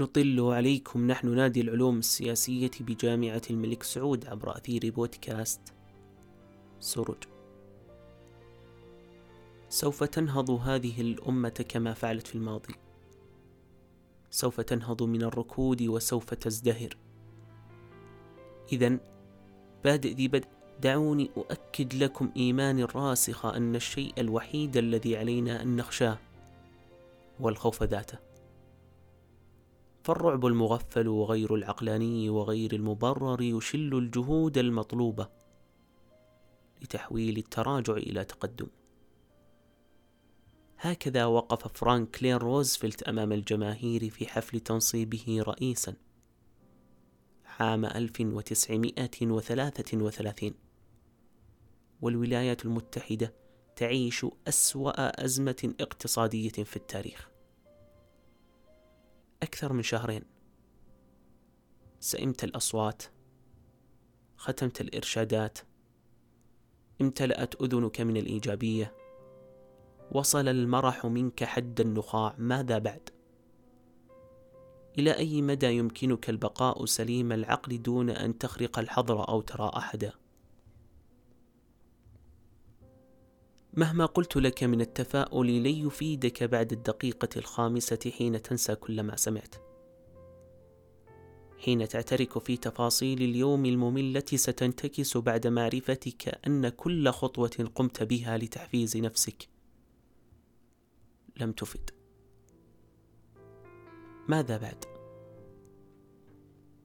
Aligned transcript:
نطل 0.00 0.40
عليكم 0.40 1.06
نحن 1.06 1.34
نادي 1.34 1.60
العلوم 1.60 1.98
السياسية 1.98 2.70
بجامعة 2.80 3.42
الملك 3.50 3.82
سعود 3.82 4.26
عبر 4.26 4.56
أثير 4.56 4.90
بودكاست 4.90 5.60
سرج. 6.80 7.24
سوف 9.68 10.04
تنهض 10.04 10.50
هذه 10.50 11.00
الأمة 11.00 11.64
كما 11.68 11.94
فعلت 11.94 12.26
في 12.26 12.34
الماضي. 12.34 12.74
سوف 14.30 14.60
تنهض 14.60 15.02
من 15.02 15.22
الركود 15.22 15.82
وسوف 15.82 16.34
تزدهر. 16.34 16.96
إذا 18.72 18.98
بادئ 19.84 20.14
ذي 20.14 20.28
بدء. 20.28 20.48
دعوني 20.82 21.30
أؤكد 21.36 21.94
لكم 21.94 22.32
إيماني 22.36 22.82
الراسخ 22.82 23.46
أن 23.46 23.74
الشيء 23.76 24.12
الوحيد 24.18 24.76
الذي 24.76 25.16
علينا 25.16 25.62
أن 25.62 25.76
نخشاه 25.76 26.18
هو 27.40 27.48
الخوف 27.48 27.82
ذاته. 27.82 28.33
فالرعب 30.04 30.46
المغفل 30.46 31.08
وغير 31.08 31.54
العقلاني 31.54 32.30
وغير 32.30 32.72
المبرر 32.72 33.42
يشل 33.42 33.98
الجهود 33.98 34.58
المطلوبة 34.58 35.28
لتحويل 36.82 37.38
التراجع 37.38 37.92
إلى 37.92 38.24
تقدم. 38.24 38.66
هكذا 40.78 41.24
وقف 41.24 41.78
فرانكلين 41.78 42.36
روزفلت 42.36 43.02
أمام 43.02 43.32
الجماهير 43.32 44.10
في 44.10 44.26
حفل 44.26 44.60
تنصيبه 44.60 45.42
رئيسا 45.46 45.94
عام 47.60 47.84
1933 47.84 50.54
والولايات 52.02 52.64
المتحدة 52.64 53.34
تعيش 53.76 54.26
أسوأ 54.48 55.24
أزمة 55.24 55.74
اقتصادية 55.80 56.64
في 56.64 56.76
التاريخ. 56.76 57.33
أكثر 59.54 59.72
من 59.72 59.82
شهرين. 59.82 60.22
سئمت 62.00 62.44
الأصوات 62.44 63.02
ختمت 64.36 64.80
الإرشادات 64.80 65.58
امتلأت 67.00 67.62
أذنك 67.62 68.00
من 68.00 68.16
الإيجابية 68.16 68.94
وصل 70.12 70.48
المرح 70.48 71.06
منك 71.06 71.44
حد 71.44 71.80
النخاع 71.80 72.34
ماذا 72.38 72.78
بعد؟ 72.78 73.10
إلى 74.98 75.16
أي 75.16 75.42
مدى 75.42 75.66
يمكنك 75.66 76.30
البقاء 76.30 76.84
سليم 76.84 77.32
العقل 77.32 77.82
دون 77.82 78.10
أن 78.10 78.38
تخرق 78.38 78.78
الحظر 78.78 79.28
أو 79.28 79.40
ترى 79.40 79.70
أحدا؟ 79.76 80.12
مهما 83.76 84.06
قلت 84.06 84.36
لك 84.36 84.64
من 84.64 84.80
التفاؤل 84.80 85.46
لن 85.46 85.86
يفيدك 85.86 86.42
بعد 86.44 86.72
الدقيقة 86.72 87.28
الخامسة 87.36 88.12
حين 88.18 88.42
تنسى 88.42 88.74
كل 88.74 89.02
ما 89.02 89.16
سمعت. 89.16 89.54
حين 91.58 91.88
تعترك 91.88 92.38
في 92.38 92.56
تفاصيل 92.56 93.22
اليوم 93.22 93.66
المملة 93.66 94.24
ستنتكس 94.34 95.16
بعد 95.16 95.46
معرفتك 95.46 96.40
أن 96.46 96.68
كل 96.68 97.08
خطوة 97.10 97.70
قمت 97.74 98.02
بها 98.02 98.38
لتحفيز 98.38 98.96
نفسك. 98.96 99.48
لم 101.36 101.52
تفد. 101.52 101.90
ماذا 104.28 104.56
بعد؟ 104.56 104.84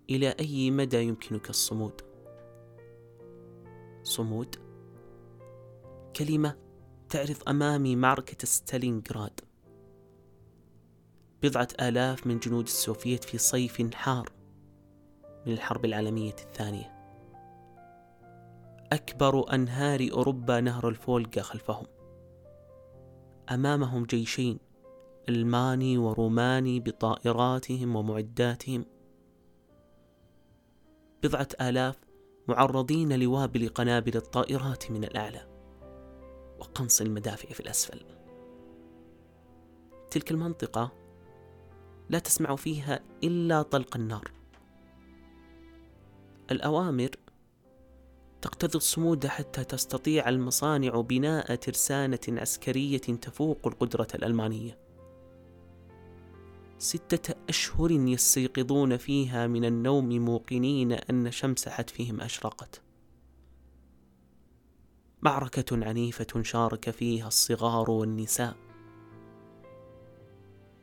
إلى 0.09 0.29
أي 0.29 0.71
مدى 0.71 0.97
يمكنك 0.97 1.49
الصمود؟ 1.49 2.01
صمود؟ 4.03 4.55
كلمة 6.15 6.68
تعرض 7.09 7.37
أمامي 7.47 7.95
معركة 7.95 8.47
ستالينغراد. 8.47 9.39
بضعة 11.43 11.67
آلاف 11.81 12.27
من 12.27 12.39
جنود 12.39 12.63
السوفيت 12.63 13.23
في 13.23 13.37
صيف 13.37 13.95
حار 13.95 14.31
من 15.45 15.53
الحرب 15.53 15.85
العالمية 15.85 16.35
الثانية. 16.39 16.93
أكبر 18.91 19.53
أنهار 19.53 20.07
أوروبا 20.11 20.61
نهر 20.61 20.89
الفولغا 20.89 21.41
خلفهم. 21.41 21.85
أمامهم 23.51 24.03
جيشين 24.03 24.59
ألماني 25.29 25.97
وروماني 25.97 26.79
بطائراتهم 26.79 27.95
ومعداتهم. 27.95 28.85
بضعة 31.23 31.47
آلاف 31.61 31.99
معرضين 32.47 33.19
لوابل 33.19 33.69
قنابل 33.69 34.17
الطائرات 34.17 34.91
من 34.91 35.03
الأعلى. 35.03 35.58
وقنص 36.59 37.01
المدافع 37.01 37.49
في 37.49 37.59
الأسفل 37.59 38.01
تلك 40.11 40.31
المنطقة 40.31 40.91
لا 42.09 42.19
تسمع 42.19 42.55
فيها 42.55 42.99
إلا 43.23 43.61
طلق 43.61 43.95
النار 43.95 44.31
الأوامر 46.51 47.09
تقتضي 48.41 48.77
الصمود 48.77 49.27
حتى 49.27 49.63
تستطيع 49.63 50.29
المصانع 50.29 51.01
بناء 51.01 51.55
ترسانة 51.55 52.19
عسكرية 52.29 52.97
تفوق 52.97 53.67
القدرة 53.67 54.07
الألمانية. 54.15 54.77
ستة 56.77 57.35
أشهر 57.49 57.91
يستيقظون 57.91 58.97
فيها 58.97 59.47
من 59.47 59.65
النوم 59.65 60.09
موقنين 60.09 60.91
أن 60.91 61.31
شمس 61.31 61.69
حتفهم 61.69 62.21
أشرقت. 62.21 62.81
معركة 65.21 65.85
عنيفة 65.85 66.41
شارك 66.41 66.89
فيها 66.89 67.27
الصغار 67.27 67.91
والنساء. 67.91 68.55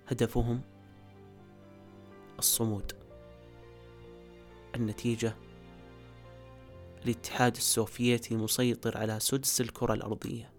هدفهم 0.09 0.61
الصمود. 2.39 2.93
النتيجة 4.75 5.37
الاتحاد 7.05 7.57
السوفيتي 7.57 8.37
مسيطر 8.37 8.99
على 8.99 9.21
سدس 9.21 9.61
الكرة 9.61 9.95
الأرضية. 9.95 10.53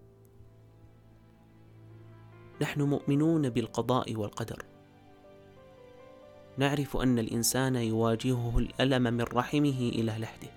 نحن 2.62 2.82
مؤمنون 2.82 3.50
بالقضاء 3.50 4.16
والقدر. 4.16 4.66
نعرف 6.58 6.98
أن 6.98 7.20
الإنسان 7.20 7.76
يواجهه 7.76 8.60
الألم 8.60 9.04
من 9.04 9.22
رحمه 9.22 9.80
إلى 9.80 10.18
لحده. 10.18 10.57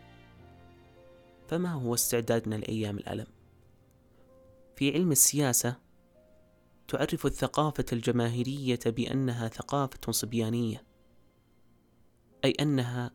فما 1.50 1.72
هو 1.72 1.94
استعدادنا 1.94 2.54
لأيام 2.54 2.98
الألم؟ 2.98 3.26
في 4.76 4.92
علم 4.92 5.12
السياسة 5.12 5.76
تعرف 6.88 7.26
الثقافة 7.26 7.84
الجماهيرية 7.92 8.78
بأنها 8.86 9.48
ثقافة 9.48 10.12
صبيانية، 10.12 10.84
أي 12.44 12.50
أنها 12.50 13.10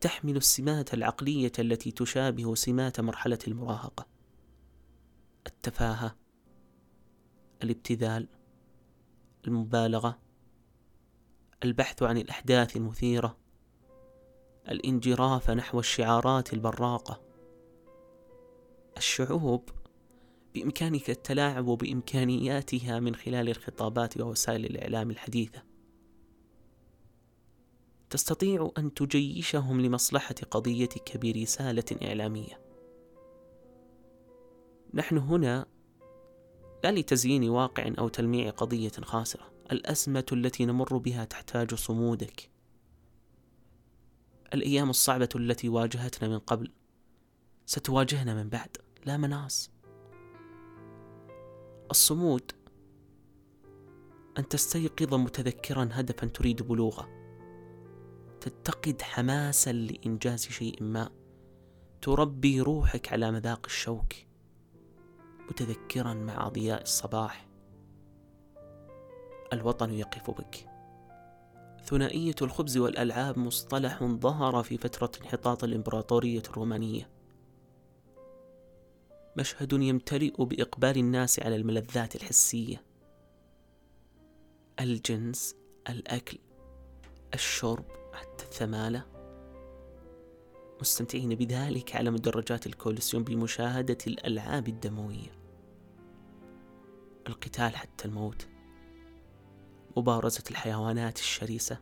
تحمل 0.00 0.36
السمات 0.36 0.94
العقلية 0.94 1.52
التي 1.58 1.90
تشابه 1.90 2.54
سمات 2.54 3.00
مرحلة 3.00 3.38
المراهقة 3.48 4.06
التفاهة 5.46 6.16
الابتذال 7.62 8.28
المبالغة 9.46 10.18
البحث 11.64 12.02
عن 12.02 12.18
الأحداث 12.18 12.76
المثيرة 12.76 13.36
الانجراف 14.68 15.50
نحو 15.50 15.80
الشعارات 15.80 16.52
البراقة. 16.52 17.20
الشعوب 18.96 19.68
بإمكانك 20.54 21.10
التلاعب 21.10 21.64
بإمكانياتها 21.64 23.00
من 23.00 23.14
خلال 23.14 23.48
الخطابات 23.48 24.20
ووسائل 24.20 24.64
الإعلام 24.64 25.10
الحديثة. 25.10 25.62
تستطيع 28.10 28.70
أن 28.78 28.94
تجيشهم 28.94 29.80
لمصلحة 29.80 30.34
قضيتك 30.50 31.16
برساله 31.16 31.84
إعلامية. 32.02 32.60
نحن 34.94 35.18
هنا 35.18 35.66
لا 36.84 36.92
لتزيين 36.92 37.48
واقع 37.48 37.92
أو 37.98 38.08
تلميع 38.08 38.50
قضية 38.50 38.92
خاسرة. 39.02 39.52
الأزمة 39.72 40.26
التي 40.32 40.64
نمر 40.66 40.96
بها 40.96 41.24
تحتاج 41.24 41.74
صمودك. 41.74 42.49
الأيام 44.54 44.90
الصعبة 44.90 45.28
التي 45.36 45.68
واجهتنا 45.68 46.28
من 46.28 46.38
قبل 46.38 46.72
ستواجهنا 47.66 48.34
من 48.34 48.48
بعد 48.48 48.76
لا 49.06 49.16
مناص. 49.16 49.70
الصمود 51.90 52.52
أن 54.38 54.48
تستيقظ 54.48 55.14
متذكرا 55.14 55.88
هدفا 55.92 56.26
تريد 56.26 56.62
بلوغه. 56.62 57.08
تتقد 58.40 59.02
حماسا 59.02 59.72
لإنجاز 59.72 60.46
شيء 60.46 60.82
ما. 60.82 61.10
تربي 62.02 62.60
روحك 62.60 63.12
على 63.12 63.30
مذاق 63.30 63.66
الشوك 63.66 64.12
متذكرا 65.50 66.14
مع 66.14 66.48
ضياء 66.48 66.82
الصباح. 66.82 67.48
الوطن 69.52 69.92
يقف 69.92 70.30
بك. 70.30 70.69
ثنائية 71.90 72.34
الخبز 72.42 72.76
والألعاب 72.76 73.38
مصطلح 73.38 74.04
ظهر 74.04 74.62
في 74.62 74.78
فترة 74.78 75.10
انحطاط 75.20 75.64
الإمبراطورية 75.64 76.42
الرومانية. 76.50 77.10
مشهد 79.36 79.72
يمتلئ 79.72 80.44
بإقبال 80.44 80.98
الناس 80.98 81.40
على 81.40 81.56
الملذات 81.56 82.16
الحسية. 82.16 82.82
الجنس 84.80 85.56
الأكل 85.88 86.38
الشرب 87.34 87.84
حتى 88.12 88.44
الثمالة. 88.44 89.06
مستمتعين 90.80 91.34
بذلك 91.34 91.96
على 91.96 92.10
مدرجات 92.10 92.66
الكوليسيوم 92.66 93.24
بمشاهدة 93.24 93.98
الألعاب 94.06 94.68
الدموية. 94.68 95.32
القتال 97.28 97.76
حتى 97.76 98.04
الموت. 98.04 98.49
مبارزة 99.96 100.44
الحيوانات 100.50 101.18
الشرسة. 101.18 101.78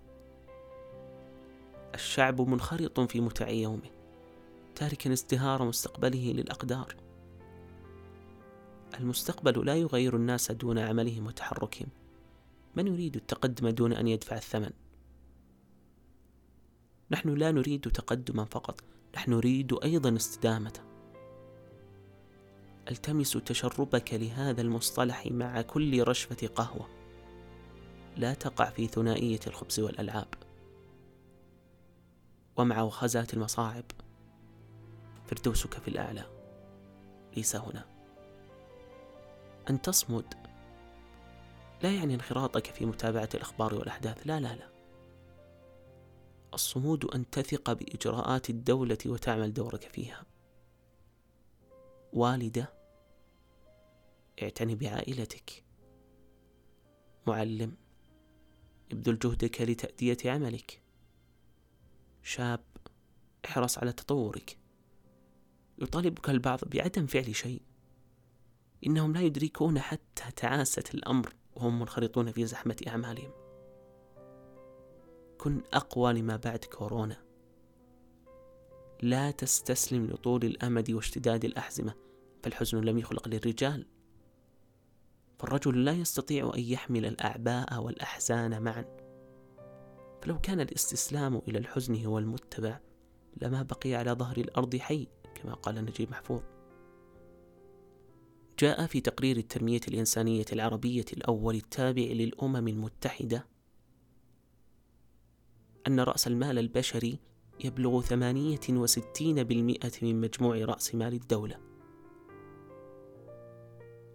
الشعب 1.95 2.41
منخرط 2.41 3.01
في 3.01 3.21
متع 3.21 3.49
يومه 3.49 3.91
تاركا 4.75 5.13
ازدهار 5.13 5.65
مستقبله 5.65 6.33
للأقدار. 6.33 6.97
المستقبل 9.01 9.67
لا 9.67 9.75
يغير 9.75 10.17
الناس 10.17 10.53
دون 10.53 10.79
عملهم 10.79 11.27
وتحركهم. 11.27 11.89
من 12.77 12.87
يريد 12.87 13.17
التقدم 13.17 13.69
دون 13.69 13.93
أن 13.93 14.09
يدفع 14.09 14.37
الثمن؟ 14.37 14.71
نحن 17.11 17.29
لا 17.35 17.53
نريد 17.53 17.81
تقدما 17.81 18.45
فقط 18.45 18.81
نحن 19.15 19.31
نريد 19.31 19.79
أيضا 19.83 20.17
استدامة 20.17 20.73
ألتمس 22.91 23.33
تشربك 23.33 24.15
لهذا 24.15 24.61
المصطلح 24.61 25.27
مع 25.27 25.63
كل 25.63 26.09
رشفة 26.09 26.47
قهوة. 26.47 26.98
لا 28.19 28.35
تقع 28.35 28.71
في 28.71 28.87
ثنائية 28.87 29.41
الخبز 29.47 29.81
والألعاب. 29.81 30.35
ومع 32.57 32.83
وخزات 32.83 33.35
المصاعب 33.35 33.85
فردوسك 35.27 35.75
في 35.75 35.89
الأعلى. 35.89 36.25
ليس 37.37 37.57
هنا. 37.57 37.87
أن 39.71 39.83
تصمد 39.83 40.35
لا 41.83 41.95
يعني 41.95 42.15
انخراطك 42.15 42.67
في 42.67 42.87
متابعة 42.87 43.29
الأخبار 43.35 43.75
والأحداث. 43.75 44.27
لا 44.27 44.41
لا 44.41 44.55
لا. 44.55 44.69
الصمود 46.55 47.05
أن 47.05 47.31
تثق 47.31 47.73
بإجراءات 47.73 48.51
الدولة 48.51 48.99
وتعمل 49.07 49.53
دورك 49.55 49.83
فيها. 49.83 50.23
والدة 52.13 52.73
اعتني 54.43 54.75
بعائلتك. 54.75 55.65
معلم 57.27 57.88
ابذل 58.93 59.19
جهدك 59.19 59.61
لتأدية 59.61 60.17
عملك. 60.25 60.83
شاب 62.23 62.61
احرص 63.45 63.79
على 63.79 63.93
تطورك. 63.93 64.59
يطالبك 65.79 66.31
البعض 66.31 66.61
بعدم 66.65 67.07
فعل 67.07 67.35
شيء. 67.35 67.63
إنهم 68.87 69.13
لا 69.13 69.21
يدركون 69.21 69.81
حتى 69.81 70.31
تعاسة 70.37 70.85
الأمر 70.95 71.35
وهم 71.57 71.79
منخرطون 71.79 72.33
في 72.33 72.47
زحمة 72.47 72.77
أعمالهم. 72.89 73.31
كن 75.39 75.63
أقوى 75.73 76.13
لما 76.13 76.37
بعد 76.37 76.59
كورونا. 76.59 77.17
لا 79.03 79.31
تستسلم 79.31 80.07
لطول 80.07 80.45
الأمد 80.45 80.91
واشتداد 80.91 81.45
الأحزمة 81.45 81.95
فالحزن 82.43 82.81
لم 82.81 82.99
يخلق 82.99 83.29
للرجال. 83.29 83.87
فالرجل 85.39 85.85
لا 85.85 85.93
يستطيع 85.93 86.53
أن 86.55 86.61
يحمل 86.61 87.07
الأعباء 87.07 87.83
والأحزان 87.83 88.63
معا. 88.63 88.85
فلو 90.23 90.41
كان 90.41 90.61
الاستسلام 90.61 91.43
إلى 91.49 91.59
الحزن 91.59 92.05
هو 92.05 92.19
المتبع 92.19 92.81
لما 93.43 93.63
بقي 93.63 93.95
على 93.95 94.13
ظهر 94.13 94.37
الأرض 94.37 94.77
حي 94.77 95.07
كما 95.35 95.55
قال 95.55 95.85
نجيب 95.85 96.11
محفوظ. 96.11 96.43
جاء 98.59 98.87
في 98.87 99.01
تقرير 99.01 99.37
التنمية 99.37 99.81
الإنسانية 99.89 100.45
العربية 100.53 101.05
الأول 101.13 101.55
التابع 101.55 102.03
للأمم 102.03 102.69
المتحدة 102.69 103.47
أن 105.87 106.01
رأس 106.01 106.27
المال 106.27 106.59
البشري 106.59 107.19
يبلغ 107.65 108.03
ثمانية 108.03 108.61
وستين 108.71 109.43
بالمئة 109.43 109.93
من 110.03 110.21
مجموع 110.21 110.57
رأس 110.57 110.95
مال 110.95 111.13
الدولة. 111.15 111.68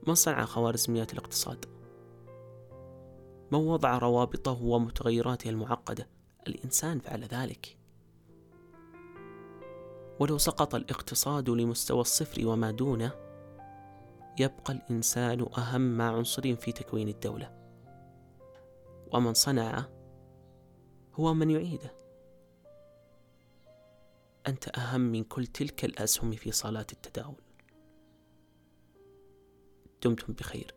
من 0.08 0.16
صنع 0.16 0.46
خوارزميات 0.46 1.14
الاقتصاد. 1.14 1.66
من 3.52 3.60
وضع 3.60 3.98
روابطه 3.98 4.64
ومتغيراته 4.64 5.50
المعقدة؟ 5.50 6.08
الإنسان 6.48 7.00
فعل 7.00 7.24
ذلك. 7.24 7.78
ولو 10.20 10.38
سقط 10.38 10.76
الاقتصاد 10.76 11.50
لمستوى 11.50 12.02
الصفر 12.02 12.48
وما 12.48 12.72
دونه 12.72 13.12
يبقى 14.40 14.74
الإنسان 14.74 15.46
أهم 15.58 16.02
عنصر 16.02 16.56
في 16.56 16.72
تكوين 16.72 17.08
الدولة. 17.08 17.52
ومن 19.14 19.34
صنع 19.34 19.86
هو 21.14 21.34
من 21.34 21.52
يعيده. 21.52 21.94
أنت 24.48 24.78
أهم 24.78 25.02
من 25.02 25.24
كل 25.24 25.48
تلك 25.48 25.86
الأسهم 25.86 26.32
في 26.32 26.52
صالات 26.52 26.94
التداول. 26.94 27.43
دمتم 30.04 30.34
بخير. 30.34 30.74